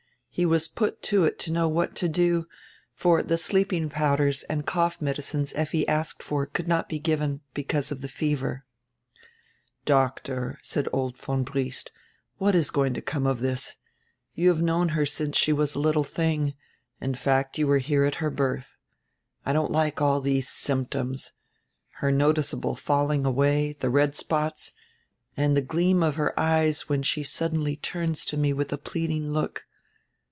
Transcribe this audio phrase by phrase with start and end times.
[0.33, 2.47] He was put to it to know what to do,
[2.93, 7.91] for die sleeping powders and cough medicines Effi asked for could not be given, because
[7.91, 8.63] of die fever.
[9.83, 11.91] "Doctor," said old von Briest,
[12.37, 13.75] "what is going to come of diis?
[14.33, 16.53] You have known her since she was a little tiling,
[17.01, 18.77] in fact you were here at her birth.
[19.45, 21.33] I don't like all these symptoms:
[21.95, 24.71] her noticeable falling away, the red spots,
[25.35, 29.33] and die gleam of her eyes when she suddenly turns to me widi a pleading
[29.33, 29.65] look.